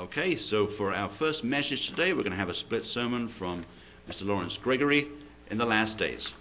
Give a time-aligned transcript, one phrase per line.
[0.00, 3.66] Okay, so for our first message today, we're going to have a split sermon from
[4.08, 4.24] Mr.
[4.26, 5.06] Lawrence Gregory
[5.50, 6.32] in the last days.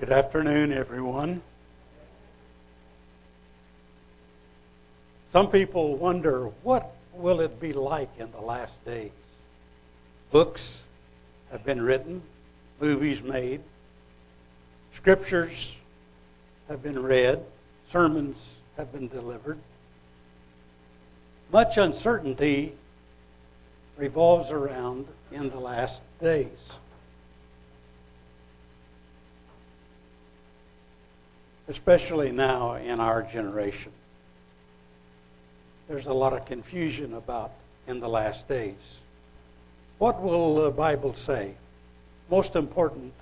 [0.00, 1.42] Good afternoon, everyone.
[5.28, 9.10] Some people wonder what will it be like in the last days?
[10.30, 10.82] Books
[11.50, 12.22] have been written,
[12.80, 13.60] movies made,
[14.94, 15.76] scriptures
[16.68, 17.42] have been read,
[17.88, 19.58] sermons have been delivered.
[21.52, 22.72] Much uncertainty
[23.96, 26.48] revolves around in the last days.
[31.68, 33.92] Especially now in our generation
[35.88, 37.52] there's a lot of confusion about
[37.86, 39.00] in the last days.
[39.98, 41.54] What will the Bible say?
[42.30, 43.12] Most important,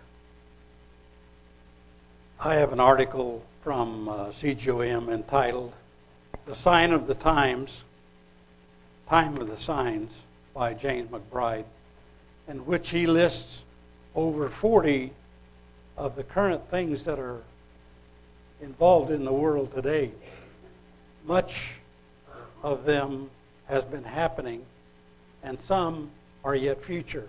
[2.38, 5.72] I have an article from uh, entitled
[6.46, 7.82] The Sign of the Times,
[9.08, 10.16] Time of the Signs
[10.54, 11.64] by James McBride,
[12.48, 13.64] in which he lists
[14.14, 15.12] over 40
[15.96, 17.42] of the current things that are
[18.62, 20.10] involved in the world today.
[21.26, 21.74] Much
[22.62, 23.30] of them
[23.66, 24.64] has been happening,
[25.42, 26.10] and some
[26.44, 27.28] are yet future.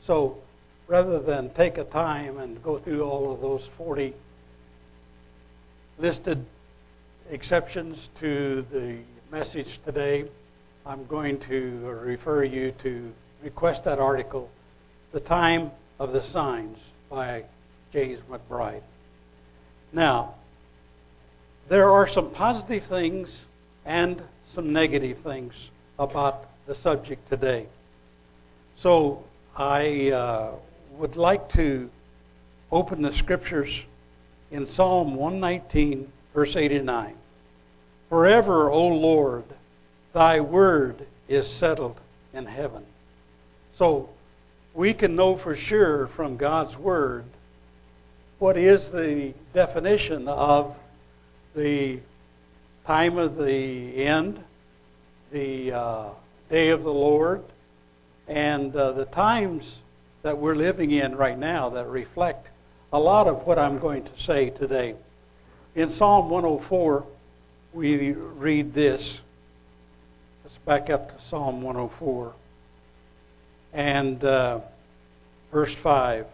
[0.00, 0.38] So
[0.86, 4.14] rather than take a time and go through all of those 40
[5.98, 6.44] listed
[7.30, 8.98] exceptions to the
[9.30, 10.26] message today,
[10.84, 14.50] I'm going to refer you to request that article,
[15.12, 16.78] The Time of the Signs
[17.10, 17.44] by
[17.92, 18.82] James McBride.
[19.92, 20.34] Now,
[21.68, 23.44] there are some positive things
[23.84, 27.66] and some negative things about the subject today.
[28.76, 29.24] So
[29.56, 30.50] I uh,
[30.92, 31.90] would like to
[32.70, 33.82] open the scriptures
[34.50, 37.14] in Psalm 119, verse 89.
[38.08, 39.44] Forever, O Lord,
[40.12, 42.00] thy word is settled
[42.32, 42.84] in heaven.
[43.72, 44.08] So
[44.74, 47.24] we can know for sure from God's word
[48.38, 50.76] what is the definition of
[51.54, 51.98] the
[52.86, 54.42] time of the end,
[55.30, 56.04] the uh,
[56.50, 57.42] day of the Lord,
[58.28, 59.82] and uh, the times
[60.22, 62.48] that we're living in right now that reflect
[62.92, 64.94] a lot of what I'm going to say today.
[65.74, 67.04] In Psalm 104,
[67.72, 69.20] we read this.
[70.44, 72.32] Let's back up to Psalm 104
[73.72, 74.60] and uh,
[75.52, 76.26] verse 5.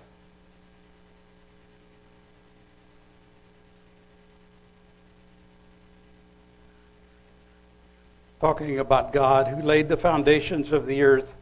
[8.43, 11.37] Talking about God who laid the foundations of the earth,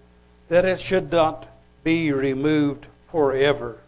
[0.51, 1.49] that it should not
[1.83, 3.79] be removed forever.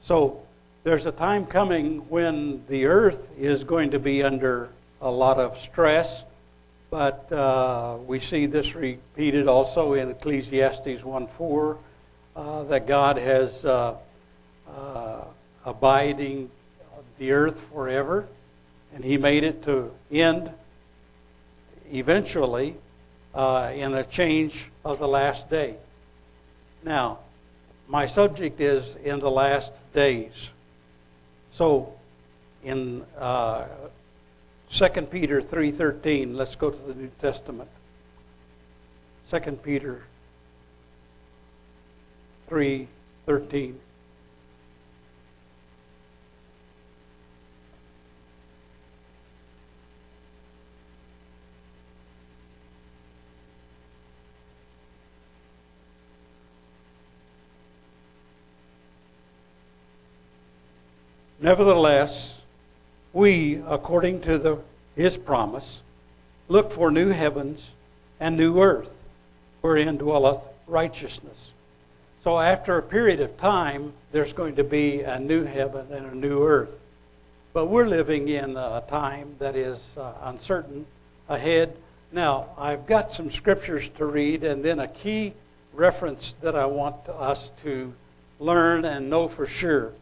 [0.00, 0.40] So
[0.82, 4.70] there's a time coming when the earth is going to be under
[5.02, 6.24] a lot of stress,
[6.88, 11.76] but uh, we see this repeated also in Ecclesiastes 1:4
[12.36, 13.96] uh, that God has uh,
[14.66, 15.24] uh,
[15.66, 16.50] abiding
[17.18, 18.26] the earth forever,
[18.94, 20.50] and He made it to end
[21.92, 22.76] eventually
[23.34, 25.76] uh, in a change of the last day.
[26.82, 27.18] Now,
[27.88, 30.50] my subject is in the last days.
[31.50, 31.92] So,
[32.64, 33.64] in uh,
[34.70, 37.68] 2 Peter 3.13, let's go to the New Testament.
[39.28, 40.02] 2 Peter
[42.48, 43.74] 3.13.
[61.40, 62.42] Nevertheless,
[63.14, 64.58] we, according to the,
[64.94, 65.82] his promise,
[66.48, 67.72] look for new heavens
[68.20, 68.92] and new earth,
[69.62, 71.52] wherein dwelleth righteousness.
[72.22, 76.14] So, after a period of time, there's going to be a new heaven and a
[76.14, 76.78] new earth.
[77.54, 80.84] But we're living in a time that is uh, uncertain
[81.28, 81.74] ahead.
[82.12, 85.32] Now, I've got some scriptures to read and then a key
[85.72, 87.94] reference that I want us to
[88.38, 89.92] learn and know for sure.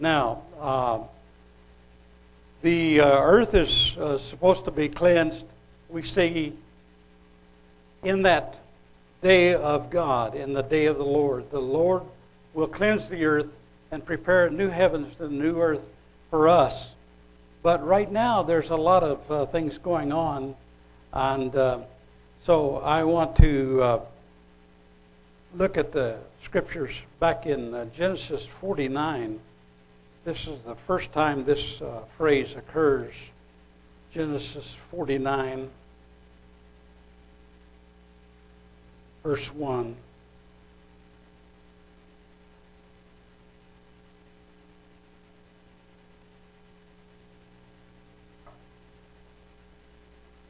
[0.00, 1.00] Now, uh,
[2.62, 5.46] the uh, earth is uh, supposed to be cleansed.
[5.88, 6.52] We see
[8.04, 8.56] in that
[9.22, 12.02] day of God, in the day of the Lord, the Lord
[12.54, 13.48] will cleanse the earth
[13.90, 15.88] and prepare new heavens and new earth
[16.30, 16.94] for us.
[17.62, 20.54] But right now, there's a lot of uh, things going on,
[21.12, 21.80] and uh,
[22.40, 24.00] so I want to uh,
[25.54, 29.40] look at the scriptures back in uh, Genesis 49,
[30.28, 33.14] this is the first time this uh, phrase occurs.
[34.12, 35.70] Genesis 49,
[39.22, 39.96] verse 1.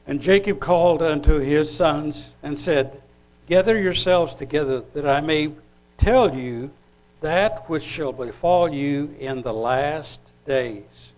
[0.09, 3.01] And Jacob called unto his sons and said,
[3.47, 5.53] Gather yourselves together, that I may
[5.99, 6.73] tell you
[7.21, 11.13] that which shall befall you in the last days.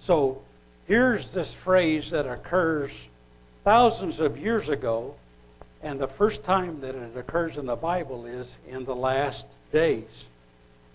[0.00, 0.42] So
[0.86, 2.92] here's this phrase that occurs
[3.64, 5.14] thousands of years ago,
[5.82, 10.26] and the first time that it occurs in the Bible is in the last days.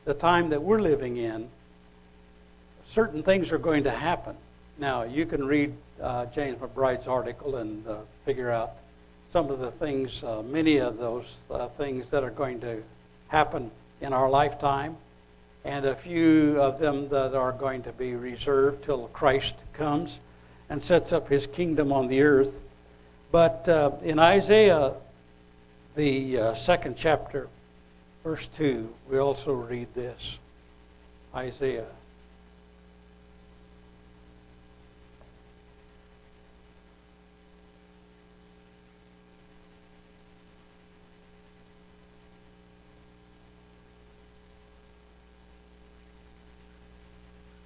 [0.05, 1.47] The time that we're living in,
[2.85, 4.35] certain things are going to happen.
[4.77, 8.71] Now, you can read uh, James McBride's article and uh, figure out
[9.29, 12.83] some of the things, uh, many of those uh, things that are going to
[13.29, 13.71] happen
[14.03, 14.97] in our lifetime,
[15.63, 20.19] and a few of them that are going to be reserved till Christ comes
[20.69, 22.59] and sets up his kingdom on the earth.
[23.31, 24.93] But uh, in Isaiah,
[25.95, 27.47] the uh, second chapter,
[28.23, 30.37] verse 2, we also read this
[31.33, 31.85] Isaiah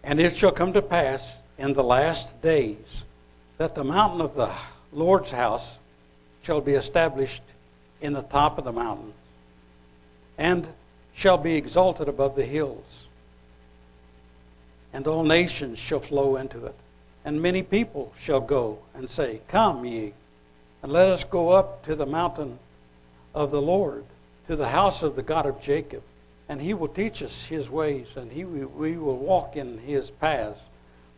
[0.07, 2.77] And it shall come to pass in the last days
[3.57, 4.49] that the mountain of the
[4.93, 5.77] Lord's house
[6.43, 7.41] shall be established
[7.99, 9.13] in the top of the mountains,
[10.37, 10.65] and
[11.13, 13.09] shall be exalted above the hills.
[14.93, 16.75] And all nations shall flow into it.
[17.25, 20.13] And many people shall go and say, Come ye,
[20.83, 22.59] and let us go up to the mountain
[23.35, 24.05] of the Lord,
[24.47, 26.01] to the house of the God of Jacob
[26.49, 30.59] and he will teach us his ways, and he, we will walk in his paths.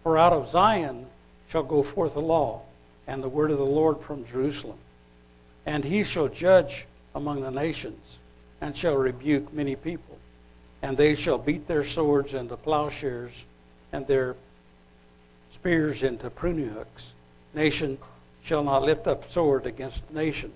[0.03, 1.05] For out of Zion
[1.49, 2.61] shall go forth the law,
[3.07, 4.77] and the word of the Lord from Jerusalem.
[5.65, 8.17] And he shall judge among the nations,
[8.61, 10.17] and shall rebuke many people.
[10.81, 13.45] And they shall beat their swords into plowshares,
[13.91, 14.35] and their
[15.51, 17.13] spears into pruning hooks.
[17.53, 17.97] Nation
[18.43, 20.53] shall not lift up sword against nation,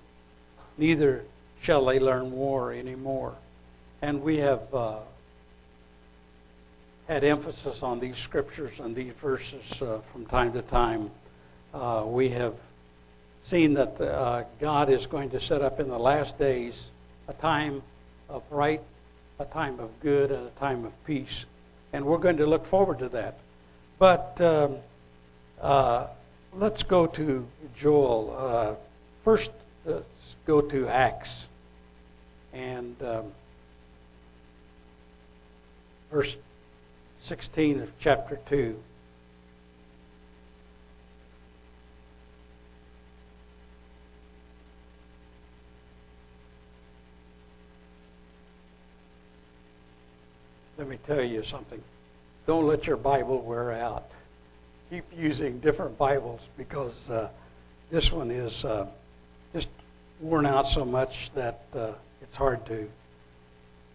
[0.77, 1.25] neither
[1.61, 3.35] shall they learn war any more.
[4.03, 4.97] And we have uh,
[7.07, 11.09] had emphasis on these scriptures and these verses uh, from time to time.
[11.73, 12.53] Uh, we have
[13.43, 16.91] seen that uh, God is going to set up in the last days
[17.29, 17.81] a time
[18.27, 18.81] of right,
[19.39, 21.45] a time of good, and a time of peace.
[21.93, 23.37] And we're going to look forward to that.
[23.99, 24.75] But um,
[25.61, 26.07] uh,
[26.51, 28.35] let's go to Joel.
[28.37, 28.75] Uh,
[29.23, 29.51] first,
[29.85, 31.47] let's go to Acts.
[32.51, 33.01] And.
[33.01, 33.31] Um,
[36.13, 36.35] verse
[37.21, 38.77] 16 of chapter 2.
[50.77, 51.81] Let me tell you something.
[52.45, 54.11] Don't let your Bible wear out.
[54.91, 57.29] Keep using different Bibles because uh,
[57.89, 58.85] this one is uh,
[59.51, 59.69] just
[60.21, 62.87] worn out so much that uh, it's hard to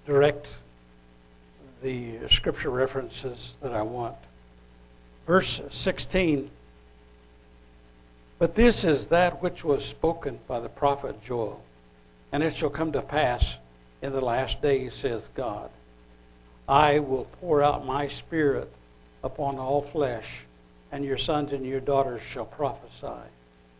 [0.04, 0.49] direct
[1.82, 4.16] the scripture references that I want.
[5.26, 6.50] Verse 16
[8.38, 11.62] But this is that which was spoken by the prophet Joel,
[12.32, 13.56] and it shall come to pass
[14.02, 15.70] in the last days, says God.
[16.68, 18.70] I will pour out my spirit
[19.25, 20.44] upon all flesh,
[20.92, 23.28] and your sons and your daughters shall prophesy,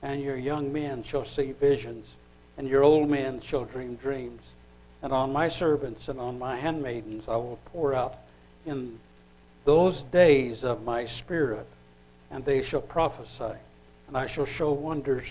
[0.03, 2.17] and your young men shall see visions,
[2.57, 4.55] and your old men shall dream dreams
[5.03, 8.17] and on my servants and on my handmaidens I will pour out
[8.67, 8.99] in
[9.65, 11.67] those days of my spirit,
[12.31, 13.57] and they shall prophesy.
[14.07, 15.27] And I shall show wonders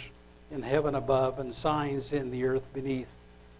[0.51, 3.09] in heaven above and signs in the earth beneath,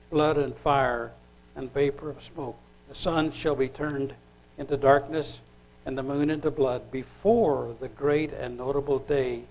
[0.10, 1.12] blood and fire
[1.56, 2.58] and vapor of smoke.
[2.90, 4.14] The sun shall be turned
[4.58, 5.42] into darkness
[5.86, 9.42] and the moon into blood before the great and notable day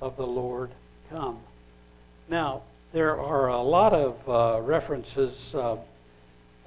[0.00, 0.70] of the Lord
[1.10, 1.38] come.
[2.28, 2.62] Now,
[2.92, 5.54] there are a lot of uh, references.
[5.54, 5.76] Uh,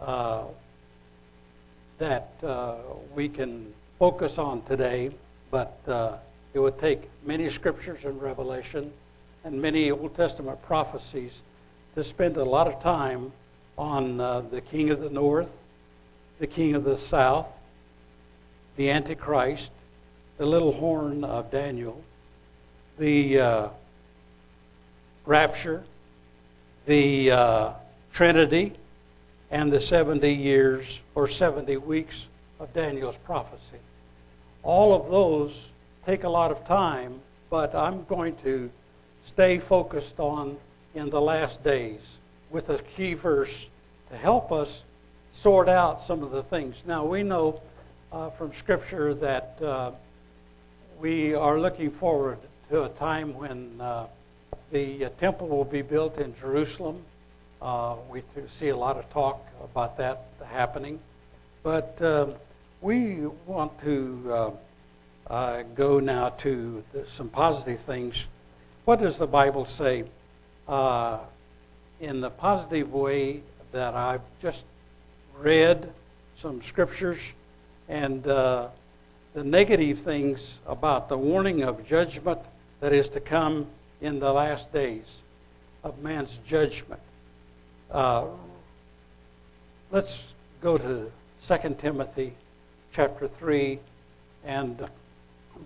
[0.01, 0.43] uh,
[1.99, 2.75] that uh,
[3.13, 5.11] we can focus on today,
[5.51, 6.17] but uh,
[6.53, 8.91] it would take many scriptures in Revelation
[9.43, 11.43] and many Old Testament prophecies
[11.93, 13.31] to spend a lot of time
[13.77, 15.55] on uh, the king of the north,
[16.39, 17.53] the king of the south,
[18.77, 19.71] the Antichrist,
[20.37, 22.03] the little horn of Daniel,
[22.97, 23.69] the uh,
[25.25, 25.83] rapture,
[26.87, 27.75] the
[28.11, 28.73] Trinity,
[29.51, 32.27] and the 70 years or 70 weeks
[32.59, 33.77] of Daniel's prophecy.
[34.63, 35.71] All of those
[36.05, 38.71] take a lot of time, but I'm going to
[39.25, 40.57] stay focused on
[40.95, 42.17] in the last days
[42.49, 43.67] with a key verse
[44.09, 44.83] to help us
[45.31, 46.75] sort out some of the things.
[46.85, 47.61] Now, we know
[48.11, 49.91] uh, from Scripture that uh,
[50.99, 52.37] we are looking forward
[52.69, 54.07] to a time when uh,
[54.71, 57.01] the uh, temple will be built in Jerusalem.
[57.61, 60.99] Uh, we see a lot of talk about that happening.
[61.63, 62.33] But um,
[62.81, 64.57] we want to
[65.27, 68.25] uh, go now to the, some positive things.
[68.85, 70.05] What does the Bible say?
[72.01, 73.41] in the positive way
[73.71, 74.65] that I've just
[75.39, 75.93] read
[76.35, 77.19] some scriptures
[77.87, 78.69] and uh,
[79.33, 82.39] the negative things about the warning of judgment
[82.79, 83.67] that is to come
[84.01, 85.21] in the last days
[85.83, 87.01] of man's judgment.
[87.91, 88.25] Uh,
[89.91, 91.11] let's go to
[91.45, 92.33] 2 Timothy
[92.93, 93.79] chapter 3
[94.45, 94.87] and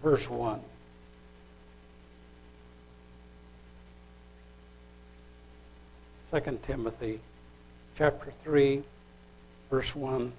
[0.01, 0.59] verse 1.
[6.31, 7.19] Second Timothy
[7.97, 8.81] chapter 3
[9.69, 10.33] verse 1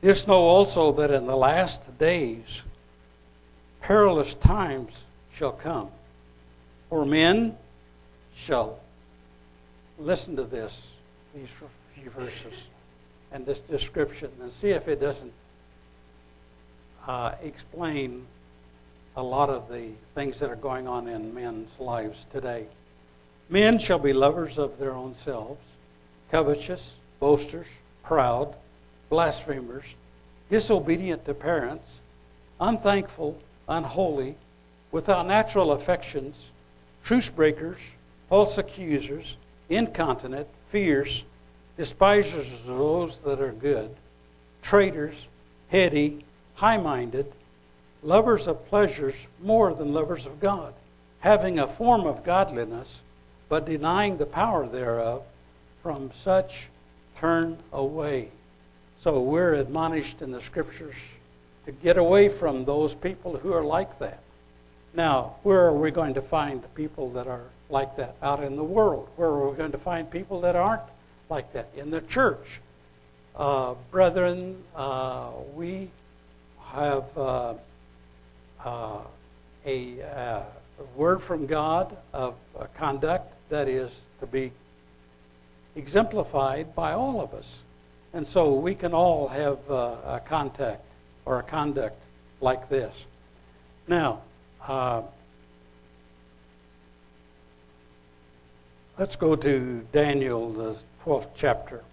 [0.00, 2.62] this know also that in the last days
[3.80, 5.90] perilous times shall come.
[6.88, 7.56] For men
[8.34, 8.78] shall
[9.98, 10.92] listen to this,
[11.38, 11.48] these
[11.94, 12.68] few verses,
[13.32, 15.32] and this description, and see if it doesn't
[17.06, 18.26] uh, explain
[19.16, 22.66] a lot of the things that are going on in men's lives today.
[23.48, 25.60] Men shall be lovers of their own selves,
[26.30, 27.66] covetous, boasters,
[28.02, 28.54] proud
[29.08, 29.94] blasphemers,
[30.50, 32.00] disobedient to parents,
[32.60, 34.34] unthankful, unholy,
[34.92, 36.48] without natural affections,
[37.04, 37.78] truce breakers,
[38.28, 39.36] false accusers,
[39.68, 41.22] incontinent, fierce,
[41.76, 43.94] despisers of those that are good,
[44.62, 45.26] traitors,
[45.68, 47.32] heady, high minded,
[48.02, 50.74] lovers of pleasures more than lovers of God,
[51.20, 53.02] having a form of godliness,
[53.48, 55.22] but denying the power thereof,
[55.82, 56.68] from such
[57.16, 58.28] turn away.
[59.00, 60.96] So we're admonished in the scriptures
[61.66, 64.20] to get away from those people who are like that.
[64.94, 68.64] Now, where are we going to find people that are like that out in the
[68.64, 69.08] world?
[69.16, 70.82] Where are we going to find people that aren't
[71.28, 71.68] like that?
[71.76, 72.60] In the church.
[73.36, 75.90] Uh, brethren, uh, we
[76.72, 77.54] have uh,
[78.64, 78.98] uh
[79.66, 80.42] a, uh,
[80.96, 82.34] word from God of
[82.74, 84.50] conduct that is to be
[85.76, 87.62] exemplified by all of us.
[88.12, 90.82] And so we can all have uh, a contact
[91.24, 92.00] or a conduct
[92.40, 92.94] like this.
[93.86, 94.22] Now,
[98.98, 101.84] let's go to Daniel, the 12th chapter.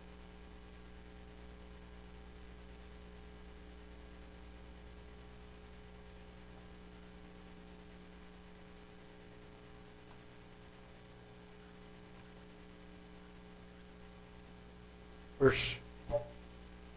[15.40, 15.76] Verse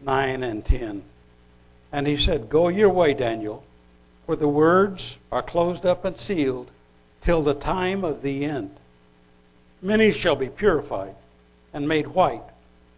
[0.01, 1.03] 9 and 10.
[1.91, 3.63] And he said, Go your way, Daniel,
[4.25, 6.71] for the words are closed up and sealed
[7.21, 8.75] till the time of the end.
[9.81, 11.15] Many shall be purified
[11.73, 12.43] and made white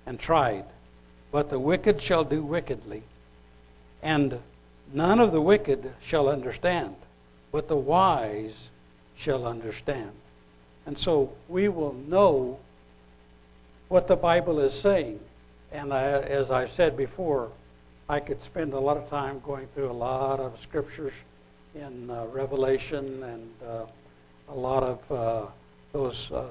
[0.05, 0.65] and tried,
[1.31, 3.03] but the wicked shall do wickedly.
[4.01, 4.39] And
[4.93, 6.95] none of the wicked shall understand,
[7.51, 8.69] but the wise
[9.15, 10.11] shall understand.
[10.85, 12.59] And so we will know
[13.87, 15.19] what the Bible is saying
[15.71, 17.49] and I, as I said before,
[18.09, 21.13] I could spend a lot of time going through a lot of scriptures
[21.75, 23.85] in uh, Revelation and uh,
[24.49, 25.45] a lot of uh,
[25.91, 26.45] those uh,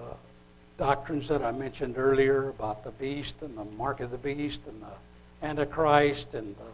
[0.76, 4.82] doctrines that I mentioned earlier about the beast and the mark of the beast and
[4.82, 6.64] the Antichrist and uh,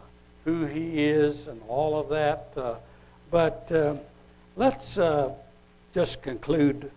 [0.43, 2.49] who he is and all of that.
[2.55, 2.75] Uh,
[3.31, 3.71] but
[4.55, 4.97] let's
[5.93, 6.91] just conclude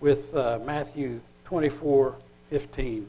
[0.00, 2.16] with Matthew 24
[2.50, 3.08] 15.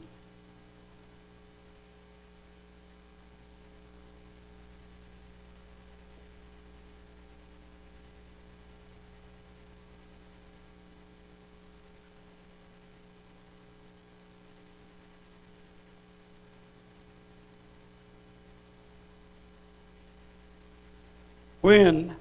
[21.62, 22.16] When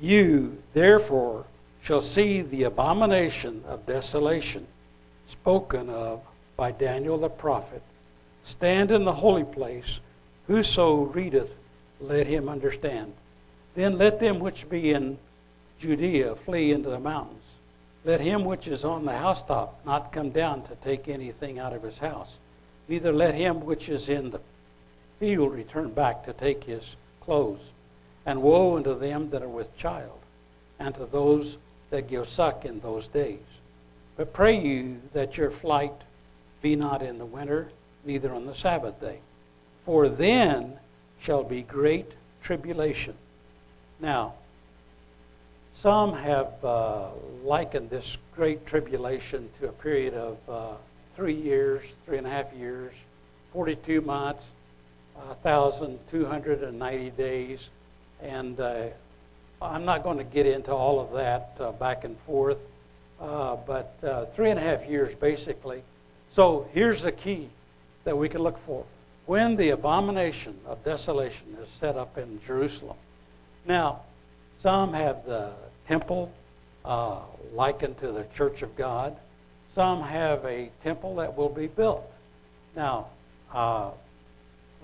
[0.00, 1.44] you, therefore,
[1.82, 4.66] shall see the abomination of desolation
[5.26, 6.20] spoken of
[6.56, 7.82] by Daniel the prophet,
[8.44, 9.98] stand in the holy place,
[10.46, 11.58] whoso readeth,
[12.00, 13.12] let him understand.
[13.74, 15.18] Then let them which be in
[15.80, 17.42] Judea flee into the mountains.
[18.04, 21.82] Let him which is on the housetop not come down to take anything out of
[21.82, 22.38] his house.
[22.88, 24.40] neither let him which is in the
[25.18, 27.72] field return back to take his clothes.
[28.24, 30.18] And woe unto them that are with child,
[30.78, 31.58] and to those
[31.90, 33.40] that give suck in those days.
[34.16, 35.92] But pray you that your flight
[36.60, 37.70] be not in the winter,
[38.04, 39.18] neither on the Sabbath day.
[39.84, 40.78] For then
[41.20, 42.12] shall be great
[42.42, 43.14] tribulation.
[44.00, 44.34] Now,
[45.74, 47.08] some have uh,
[47.44, 50.74] likened this great tribulation to a period of uh,
[51.16, 52.92] three years, three and a half years,
[53.52, 54.50] 42 months,
[55.14, 57.68] 1,290 days.
[58.22, 58.86] And uh,
[59.60, 62.58] I'm not going to get into all of that uh, back and forth,
[63.20, 65.82] uh, but uh, three and a half years basically.
[66.30, 67.48] So here's the key
[68.04, 68.84] that we can look for.
[69.26, 72.96] When the abomination of desolation is set up in Jerusalem.
[73.66, 74.00] Now,
[74.58, 75.52] some have the
[75.86, 76.32] temple
[76.84, 77.20] uh,
[77.52, 79.16] likened to the church of God.
[79.70, 82.04] Some have a temple that will be built.
[82.74, 83.06] Now,
[83.52, 83.90] uh,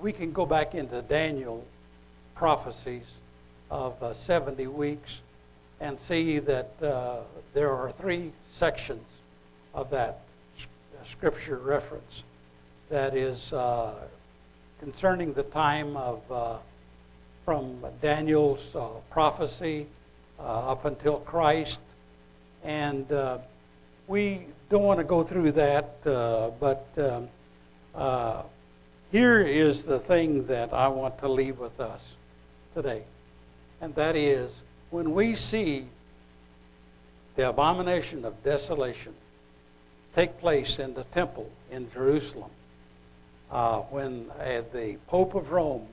[0.01, 1.65] we can go back into Daniel
[2.35, 3.05] prophecies
[3.71, 5.19] of uh, 70 weeks
[5.81, 7.19] and see that uh,
[7.55, 9.07] there are three sections
[9.75, 10.21] of that
[11.05, 12.23] scripture reference
[12.89, 13.93] that is uh,
[14.81, 16.57] concerning the time of uh,
[17.45, 19.87] from Daniel's uh, prophecy
[20.39, 21.79] uh, up until Christ.
[22.65, 23.07] And
[24.07, 28.45] we don't want to go through that, but um,
[29.13, 32.15] here is the thing that I want to leave with us
[32.75, 33.03] today.
[33.81, 35.87] And that is when we see
[37.37, 39.15] the abomination of desolation
[40.15, 42.51] take place in the temple in Jerusalem,
[43.51, 45.87] uh, when uh, the Pope of Rome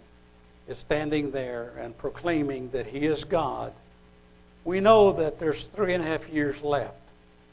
[0.68, 3.72] is standing there and proclaiming that he is God,
[4.64, 6.96] we know that there's three and a half years left,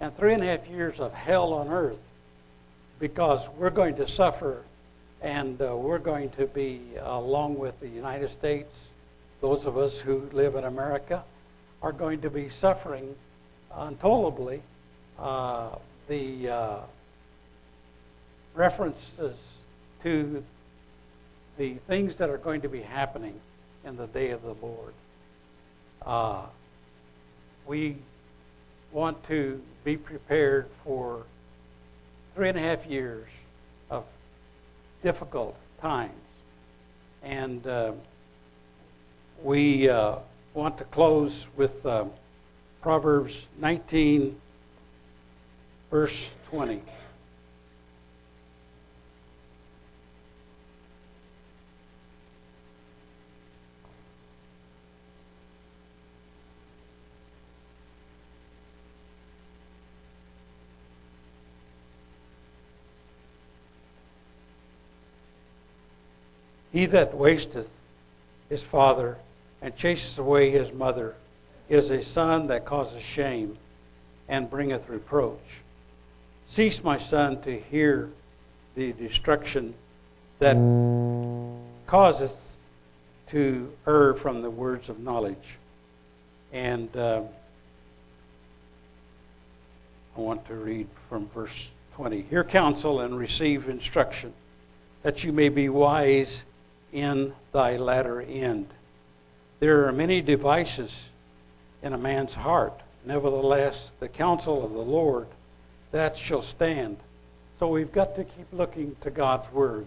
[0.01, 2.01] and three and a half years of hell on earth
[2.99, 4.63] because we're going to suffer
[5.21, 8.89] and uh, we're going to be, along with the United States,
[9.43, 11.23] those of us who live in America,
[11.83, 13.15] are going to be suffering
[13.77, 14.63] untolerably
[15.19, 15.71] uh,
[16.09, 16.79] the uh,
[18.55, 19.59] references
[20.03, 20.43] to
[21.59, 23.35] the things that are going to be happening
[23.85, 24.95] in the day of the Lord.
[26.07, 26.43] Uh,
[27.67, 27.97] we
[28.93, 31.25] want to be prepared for
[32.37, 33.29] three and a half years
[33.91, 34.05] of
[35.03, 36.13] difficult times.
[37.25, 37.93] And uh,
[39.43, 40.17] we uh,
[40.55, 42.05] want to close with uh,
[42.81, 44.37] Proverbs 19,
[45.91, 46.81] verse 20.
[66.73, 67.69] He that wasteth
[68.49, 69.19] his father
[69.63, 71.15] and chaseth away his mother
[71.69, 73.57] is a son that causeth shame
[74.29, 75.39] and bringeth reproach.
[76.47, 78.11] Cease, my son, to hear
[78.75, 79.73] the destruction
[80.39, 80.57] that
[81.87, 82.37] causeth
[83.29, 85.57] to err from the words of knowledge.
[86.53, 87.23] And uh,
[90.17, 92.23] I want to read from verse 20.
[92.23, 94.35] Hear counsel and receive instruction,
[95.03, 96.45] that you may be wise
[96.93, 98.67] in thy latter end.
[99.63, 101.11] There are many devices
[101.85, 102.81] in a man's heart.
[103.05, 105.29] Nevertheless, the counsel of the Lord,
[105.93, 106.97] that shall stand.
[107.61, 109.87] So we've got to keep looking to God's Word.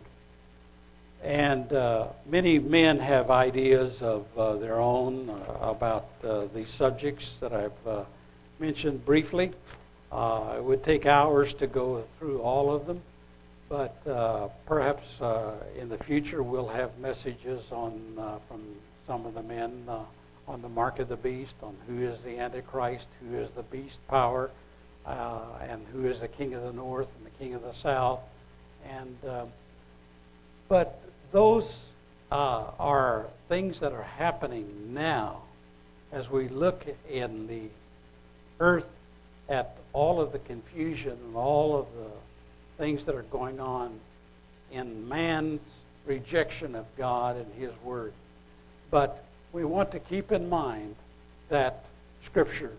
[1.22, 7.36] And uh, many men have ideas of uh, their own uh, about uh, these subjects
[7.42, 8.06] that I've uh,
[8.60, 9.52] mentioned briefly.
[10.10, 13.02] Uh, it would take hours to go through all of them.
[13.68, 14.06] But
[14.66, 15.20] perhaps
[15.78, 18.00] in the future we'll have messages on
[18.48, 18.62] from
[19.06, 20.00] some of the men uh,
[20.48, 24.00] on the mark of the beast, on who is the Antichrist, who is the beast
[24.08, 24.52] power,
[25.06, 28.20] uh, and who is the king of the north and the king of the south.
[28.90, 29.46] And uh,
[30.68, 31.90] but those
[32.32, 35.42] are things that are happening now
[36.12, 37.64] as we look in the
[38.60, 38.88] earth
[39.48, 44.00] at all of the confusion and all of the things that are going on
[44.72, 45.62] in man's
[46.06, 48.14] rejection of God and His Word.
[48.92, 50.96] But we want to keep in mind
[51.50, 51.86] that
[52.24, 52.74] scripture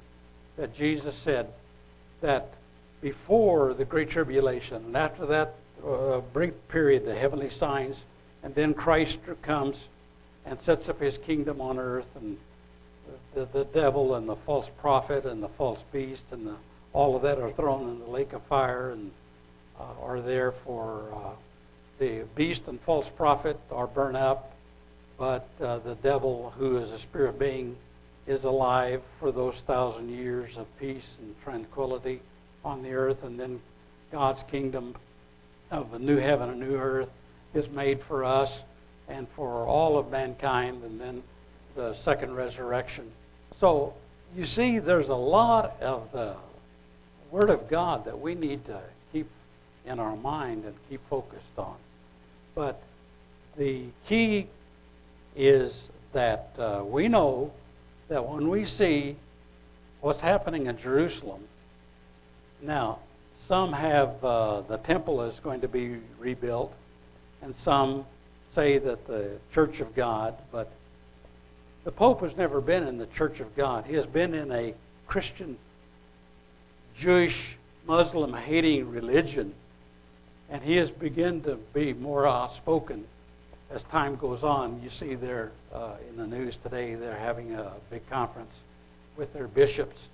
[0.57, 1.49] that Jesus said
[2.21, 2.53] that
[3.01, 5.55] before the Great Tribulation and after that
[5.87, 8.05] uh, brief period, the heavenly signs,
[8.43, 9.89] and then Christ comes
[10.45, 12.37] and sets up His kingdom on earth, and
[13.35, 16.55] the, the devil and the false prophet and the false beast and the,
[16.93, 19.11] all of that are thrown in the lake of fire and
[19.79, 21.31] uh, are there for uh,
[21.99, 24.53] the beast and false prophet are burned up,
[25.19, 27.77] but uh, the devil, who is a spirit being,
[28.27, 32.21] is alive for those thousand years of peace and tranquility
[32.65, 33.61] on the earth, and then
[34.11, 34.95] God's kingdom
[35.71, 37.11] of a new heaven a new earth
[37.55, 38.63] is made for us
[39.09, 41.23] and for all of mankind, and then
[41.77, 43.11] the second resurrection.
[43.57, 43.95] So
[44.37, 46.35] you see, there's a lot of the
[47.31, 48.81] Word of God that we need to
[49.13, 49.29] keep
[49.87, 51.77] in our mind and keep focused on.
[52.55, 52.83] But
[53.57, 54.49] the key
[55.37, 57.53] is that uh, we know
[58.09, 59.17] that when we see
[60.01, 61.43] what's happening in Jerusalem,
[62.63, 62.99] now,
[63.39, 66.73] some have uh, the temple is going to be rebuilt,
[67.43, 68.07] and some
[68.49, 70.71] say that the Church of God, but
[71.85, 73.85] the Pope has never been in the Church of God.
[73.87, 74.75] He has been in a
[75.07, 75.59] Christian,
[76.97, 79.55] Jewish, Muslim hating religion,
[80.51, 83.05] and he has begun to be more outspoken
[83.71, 84.81] as time goes on.
[84.83, 88.61] You see there uh, in the news today, they're having a big conference
[89.17, 90.09] with their bishops,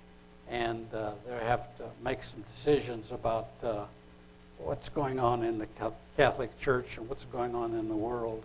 [0.49, 3.85] and uh, they have to make some decisions about uh,
[4.57, 5.67] what's going on in the
[6.17, 8.43] Catholic Church and what's going on in the world.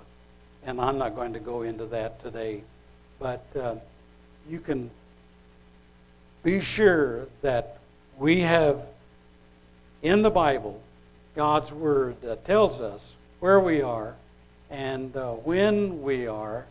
[0.65, 2.63] And I'm not going to go into that today.
[3.19, 3.77] But uh,
[4.49, 4.91] you can
[6.43, 7.79] be sure that
[8.19, 8.81] we have
[10.03, 10.81] in the Bible
[11.35, 14.15] God's Word that tells us where we are
[14.71, 16.67] and uh, when we are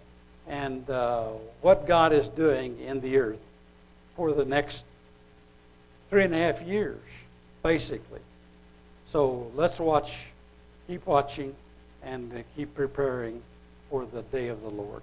[0.48, 1.30] and uh,
[1.62, 3.40] what God is doing in the earth
[4.16, 4.86] for the next
[6.10, 7.00] three and a half years,
[7.64, 8.22] basically.
[9.06, 10.28] So let's watch,
[10.88, 11.56] keep watching,
[12.04, 13.42] and uh, keep preparing
[13.90, 15.02] for the day of the Lord.